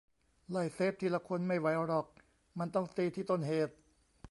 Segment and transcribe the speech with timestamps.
[0.51, 2.07] "ไล่เซฟทีละคนไม่ไหวหรอก
[2.59, 3.75] มันต้องตีที่ต้นเหตุ"